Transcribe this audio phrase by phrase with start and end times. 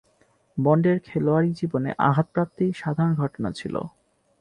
[0.57, 3.75] বন্ডের খেলোয়াড়ী জীবনে আঘাতপ্রাপ্তি সাধারণ ঘটনা ছিল।